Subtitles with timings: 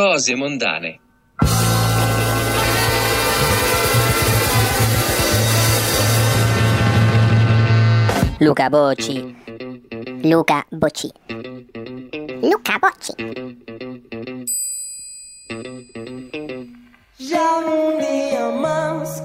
[0.00, 0.98] Cose mondane.
[8.38, 9.36] Luca Bocci.
[10.22, 11.12] Luca Bocci.
[12.40, 13.14] Luca Bocci.
[17.18, 19.20] Ya un día más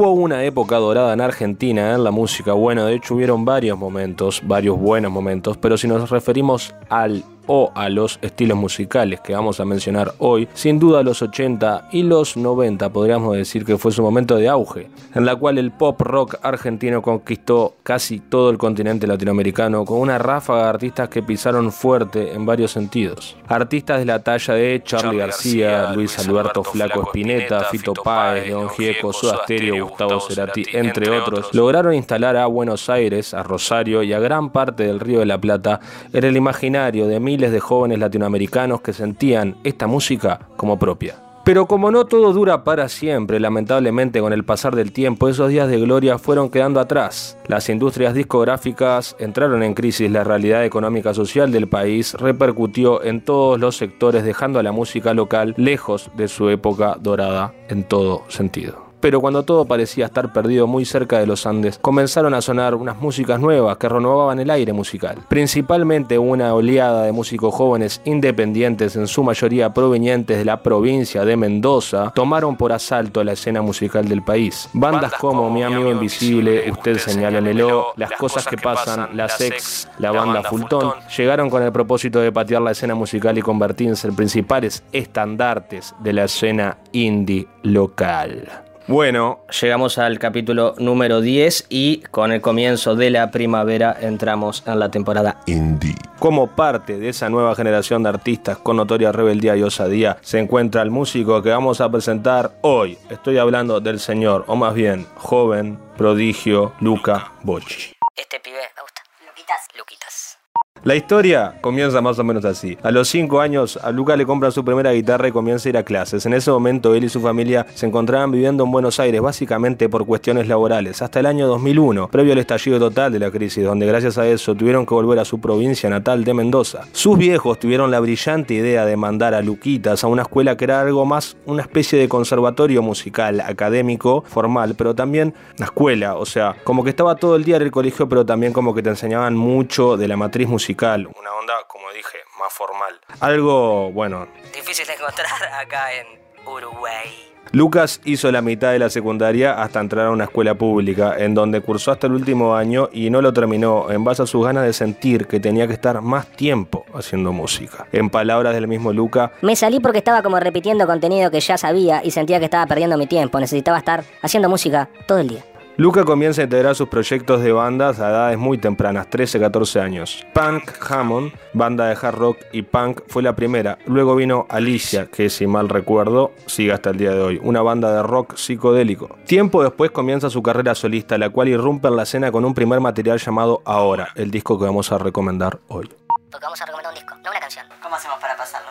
[0.00, 2.54] Hubo una época dorada en Argentina en la música.
[2.54, 7.72] Bueno, de hecho hubieron varios momentos, varios buenos momentos, pero si nos referimos al o
[7.74, 12.36] a los estilos musicales que vamos a mencionar hoy, sin duda los 80 y los
[12.36, 16.36] 90 podríamos decir que fue su momento de auge, en la cual el pop rock
[16.42, 22.32] argentino conquistó casi todo el continente latinoamericano con una ráfaga de artistas que pisaron fuerte
[22.34, 23.36] en varios sentidos.
[23.48, 29.12] Artistas de la talla de Charlie García, Luis Alberto Flaco Espineta, Fito Páez, León Gieco,
[29.12, 34.20] Soda Stereo, Gustavo Cerati, entre otros, lograron instalar a Buenos Aires, a Rosario y a
[34.20, 35.80] gran parte del Río de la Plata
[36.12, 37.18] en el imaginario de
[37.48, 41.16] de jóvenes latinoamericanos que sentían esta música como propia.
[41.42, 45.68] Pero como no todo dura para siempre, lamentablemente con el pasar del tiempo esos días
[45.68, 47.38] de gloria fueron quedando atrás.
[47.48, 53.58] Las industrias discográficas entraron en crisis, la realidad económica social del país repercutió en todos
[53.58, 58.89] los sectores dejando a la música local lejos de su época dorada en todo sentido.
[59.00, 63.00] Pero cuando todo parecía estar perdido muy cerca de los Andes, comenzaron a sonar unas
[63.00, 65.18] músicas nuevas que renovaban el aire musical.
[65.28, 71.36] Principalmente una oleada de músicos jóvenes independientes, en su mayoría provenientes de la provincia de
[71.36, 74.68] Mendoza, tomaron por asalto la escena musical del país.
[74.72, 80.42] Bandas como Mi Amigo Invisible, Usted Señálenelo, Las Cosas que Pasan, Las Ex, la banda
[80.42, 85.94] Fultón, llegaron con el propósito de patear la escena musical y convertirse en principales estandartes
[86.00, 88.69] de la escena indie local.
[88.90, 94.80] Bueno, llegamos al capítulo número 10 y con el comienzo de la primavera entramos en
[94.80, 95.94] la temporada indie.
[96.18, 100.82] Como parte de esa nueva generación de artistas con notoria rebeldía y osadía, se encuentra
[100.82, 102.98] el músico que vamos a presentar hoy.
[103.10, 107.92] Estoy hablando del señor, o más bien, joven, prodigio, Luca Bocci.
[108.16, 109.02] Este pibe me gusta.
[109.24, 109.68] Luquitas.
[109.78, 110.38] Luquitas.
[110.82, 112.78] La historia comienza más o menos así.
[112.82, 115.76] A los 5 años, a Luca le compran su primera guitarra y comienza a ir
[115.76, 116.24] a clases.
[116.24, 120.06] En ese momento, él y su familia se encontraban viviendo en Buenos Aires, básicamente por
[120.06, 124.16] cuestiones laborales, hasta el año 2001, previo al estallido total de la crisis, donde gracias
[124.16, 126.86] a eso tuvieron que volver a su provincia natal de Mendoza.
[126.92, 130.80] Sus viejos tuvieron la brillante idea de mandar a Luquitas a una escuela que era
[130.80, 136.56] algo más una especie de conservatorio musical, académico, formal, pero también una escuela, o sea,
[136.64, 139.36] como que estaba todo el día en el colegio, pero también como que te enseñaban
[139.36, 142.98] mucho de la matriz musical, una onda, como dije, más formal.
[143.20, 145.26] Algo, bueno, Difícil de encontrar
[145.60, 146.06] acá en
[146.46, 147.30] Uruguay.
[147.52, 151.60] Lucas hizo la mitad de la secundaria hasta entrar a una escuela pública, en donde
[151.60, 154.72] cursó hasta el último año y no lo terminó en base a sus ganas de
[154.72, 157.88] sentir que tenía que estar más tiempo haciendo música.
[157.92, 162.02] En palabras del mismo Luca, Me salí porque estaba como repitiendo contenido que ya sabía
[162.04, 163.40] y sentía que estaba perdiendo mi tiempo.
[163.40, 165.44] Necesitaba estar haciendo música todo el día.
[165.80, 170.26] Luca comienza a integrar sus proyectos de bandas a edades muy tempranas, 13-14 años.
[170.34, 173.78] Punk Hammond, banda de hard rock y punk, fue la primera.
[173.86, 177.94] Luego vino Alicia, que si mal recuerdo, sigue hasta el día de hoy, una banda
[177.94, 179.16] de rock psicodélico.
[179.24, 182.80] Tiempo después comienza su carrera solista, la cual irrumpe en la escena con un primer
[182.80, 185.88] material llamado Ahora, el disco que vamos a recomendar hoy.
[186.30, 187.64] Porque vamos a recomendar un disco, no una canción.
[187.82, 188.68] ¿Cómo hacemos para pasarlo?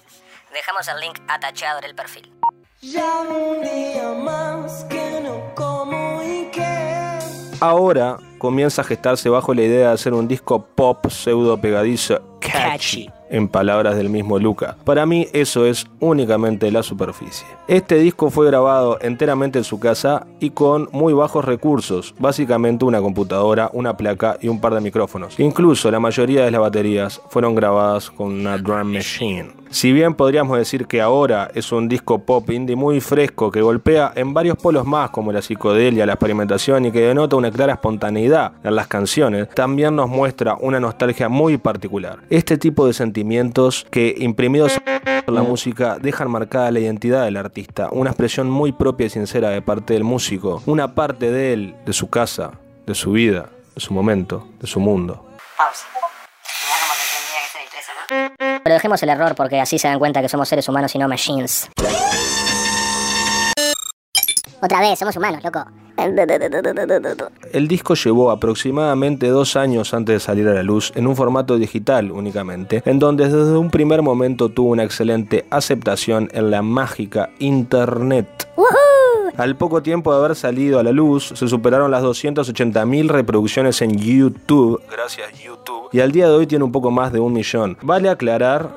[0.54, 2.32] Dejamos el link atachado en el perfil.
[2.82, 6.62] Ya un día más que no como y que
[7.58, 13.10] Ahora comienza a gestarse bajo la idea de hacer un disco pop pseudo pegadizo catchy.
[13.30, 14.76] En palabras del mismo Luca.
[14.84, 17.46] Para mí eso es únicamente la superficie.
[17.66, 23.00] Este disco fue grabado enteramente en su casa y con muy bajos recursos, básicamente una
[23.00, 25.40] computadora, una placa y un par de micrófonos.
[25.40, 29.55] Incluso la mayoría de las baterías fueron grabadas con una drum machine.
[29.70, 34.12] Si bien podríamos decir que ahora es un disco pop indie muy fresco que golpea
[34.14, 38.52] en varios polos más como la psicodelia, la experimentación y que denota una clara espontaneidad
[38.62, 42.20] en las canciones, también nos muestra una nostalgia muy particular.
[42.30, 44.80] Este tipo de sentimientos que imprimidos
[45.26, 49.50] en la música dejan marcada la identidad del artista, una expresión muy propia y sincera
[49.50, 52.52] de parte del músico, una parte de él, de su casa,
[52.86, 55.26] de su vida, de su momento, de su mundo.
[58.66, 58.98] Mirá como que tendría que ser el 13, ¿no?
[58.98, 61.08] Pero dejemos el error porque así se dan cuenta que somos seres humanos y no
[61.08, 61.70] machines.
[64.60, 65.64] Otra vez, somos humanos, loco.
[67.52, 71.56] El disco llevó aproximadamente dos años antes de salir a la luz en un formato
[71.56, 77.30] digital únicamente, en donde desde un primer momento tuvo una excelente aceptación en la mágica
[77.38, 78.48] internet.
[78.56, 78.95] ¡Woohoo!
[79.36, 83.96] Al poco tiempo de haber salido a la luz, se superaron las 280.000 reproducciones en
[83.98, 87.76] YouTube, gracias YouTube, y al día de hoy tiene un poco más de un millón.
[87.82, 88.72] Vale aclarar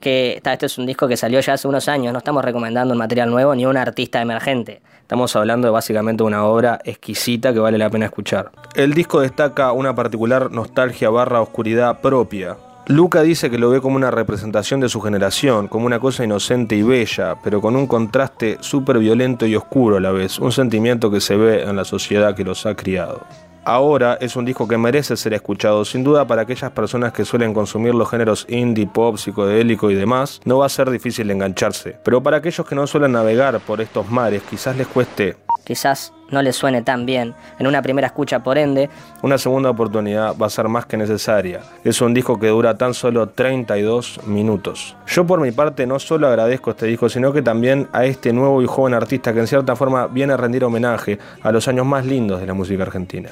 [0.00, 2.92] Que ta, este es un disco que salió ya hace unos años, no estamos recomendando
[2.92, 4.80] un material nuevo ni un artista emergente.
[5.02, 8.52] Estamos hablando de básicamente una obra exquisita que vale la pena escuchar.
[8.74, 12.56] El disco destaca una particular nostalgia barra oscuridad propia.
[12.90, 16.74] Luca dice que lo ve como una representación de su generación, como una cosa inocente
[16.74, 21.08] y bella, pero con un contraste súper violento y oscuro a la vez, un sentimiento
[21.08, 23.24] que se ve en la sociedad que los ha criado.
[23.64, 27.54] Ahora es un disco que merece ser escuchado, sin duda para aquellas personas que suelen
[27.54, 31.96] consumir los géneros indie, pop, psicodélico y demás, no va a ser difícil engancharse.
[32.02, 36.42] Pero para aquellos que no suelen navegar por estos mares, quizás les cueste Quizás no
[36.42, 38.88] le suene tan bien en una primera escucha, por ende,
[39.22, 41.60] Una segunda oportunidad va a ser más que necesaria.
[41.84, 44.96] Es un disco que dura tan solo 32 minutos.
[45.06, 48.62] Yo por mi parte no solo agradezco este disco, sino que también a este nuevo
[48.62, 52.06] y joven artista que en cierta forma viene a rendir homenaje a los años más
[52.06, 53.30] lindos de la música argentina.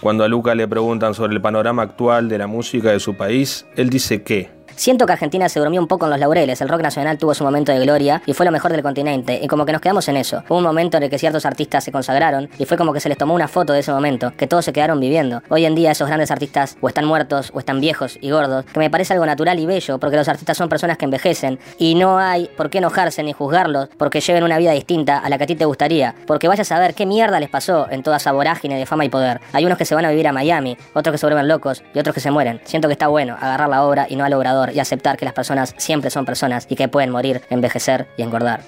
[0.00, 3.66] Cuando a Luca le preguntan sobre el panorama actual de la música de su país,
[3.76, 6.82] él dice que Siento que Argentina se durmió un poco en los laureles, el rock
[6.82, 9.72] nacional tuvo su momento de gloria y fue lo mejor del continente, y como que
[9.72, 10.44] nos quedamos en eso.
[10.50, 13.08] Hubo un momento en el que ciertos artistas se consagraron y fue como que se
[13.08, 15.42] les tomó una foto de ese momento, que todos se quedaron viviendo.
[15.48, 18.78] Hoy en día esos grandes artistas o están muertos o están viejos y gordos, que
[18.78, 22.18] me parece algo natural y bello, porque los artistas son personas que envejecen y no
[22.18, 25.46] hay por qué enojarse ni juzgarlos porque lleven una vida distinta a la que a
[25.46, 28.78] ti te gustaría, porque vayas a ver qué mierda les pasó en toda esa vorágine
[28.78, 29.40] de fama y poder.
[29.54, 31.98] Hay unos que se van a vivir a Miami, otros que se vuelven locos y
[31.98, 32.60] otros que se mueren.
[32.64, 35.34] Siento que está bueno agarrar la obra y no al obrador y aceptar que las
[35.34, 38.60] personas siempre son personas y que pueden morir, envejecer y engordar.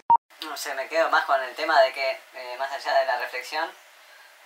[0.42, 3.18] No sé, me quedo más con el tema de que, eh, más allá de la
[3.18, 3.70] reflexión,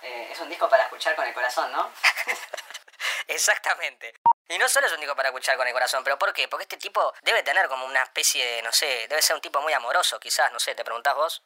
[0.01, 1.89] eh, es un disco para escuchar con el corazón, ¿no?
[3.27, 4.13] Exactamente.
[4.49, 6.47] Y no solo es un disco para escuchar con el corazón, pero ¿por qué?
[6.47, 9.61] Porque este tipo debe tener como una especie de, no sé, debe ser un tipo
[9.61, 11.41] muy amoroso, quizás, no sé, ¿te preguntás vos?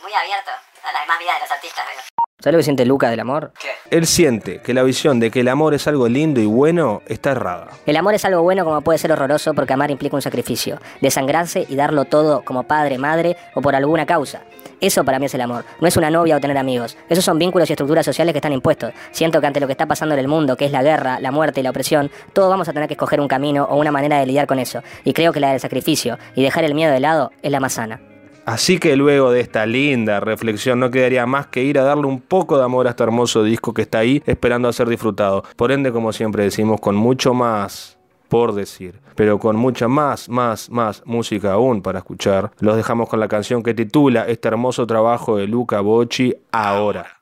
[0.00, 0.50] Muy abierto
[0.82, 2.17] a las demás vidas de los artistas, ¿no?
[2.40, 3.52] ¿Sabes lo que siente Luca del amor?
[3.60, 3.68] ¿Qué?
[3.90, 7.32] él siente que la visión de que el amor es algo lindo y bueno está
[7.32, 7.68] errada.
[7.86, 11.66] El amor es algo bueno como puede ser horroroso porque amar implica un sacrificio, desangrarse
[11.68, 14.42] y darlo todo como padre, madre o por alguna causa.
[14.80, 16.96] Eso para mí es el amor, no es una novia o tener amigos.
[17.08, 18.92] Esos son vínculos y estructuras sociales que están impuestos.
[19.10, 21.32] Siento que ante lo que está pasando en el mundo, que es la guerra, la
[21.32, 24.20] muerte y la opresión, todos vamos a tener que escoger un camino o una manera
[24.20, 24.82] de lidiar con eso.
[25.04, 27.72] Y creo que la del sacrificio y dejar el miedo de lado es la más
[27.72, 28.00] sana.
[28.48, 32.18] Así que luego de esta linda reflexión no quedaría más que ir a darle un
[32.18, 35.44] poco de amor a este hermoso disco que está ahí esperando a ser disfrutado.
[35.54, 37.98] Por ende, como siempre decimos, con mucho más
[38.30, 43.20] por decir, pero con mucha más, más, más música aún para escuchar, los dejamos con
[43.20, 47.18] la canción que titula este hermoso trabajo de Luca Bocci, Ahora.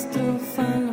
[0.00, 0.89] still find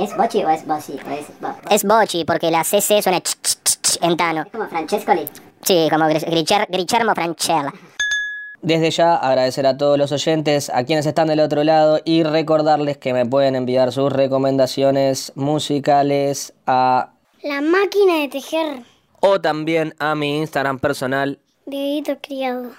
[0.00, 0.92] ¿Es Bochi o es Bochi?
[0.92, 4.16] O es Bo- Bo- Es Bochi, porque la CC suena ch, ch, ch, ch en
[4.16, 4.44] Tano.
[4.50, 5.26] como Francescoli.
[5.62, 7.72] Sí, como Gri- Gricher- Grichermo Franchella.
[8.62, 12.98] Desde ya agradecer a todos los oyentes, a quienes están del otro lado y recordarles
[12.98, 17.10] que me pueden enviar sus recomendaciones musicales a
[17.42, 18.82] La máquina de tejer.
[19.20, 22.70] o también a mi Instagram personal Dieguito criado.